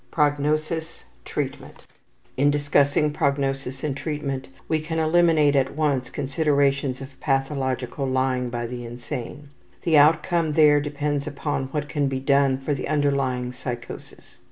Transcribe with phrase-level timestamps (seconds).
[0.09, 1.03] PROGNOSIS.
[1.25, 1.85] TREATMENT
[2.35, 8.65] In discussing prognosis and treatment we can eliminate at once consideration of pathological lying by
[8.65, 9.49] the insane.
[9.83, 14.39] The outcome there depends upon what can be done for the underlying psychosis.